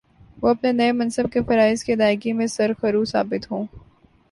[0.41, 3.65] وہ اپنے نئے منصب کے فرائض کی ادائیگی میں سرخرو ثابت ہوں